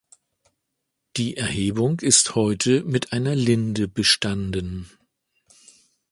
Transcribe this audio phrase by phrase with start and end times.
[1.15, 4.89] Die Erhebung ist heute mit einer Linde bestanden.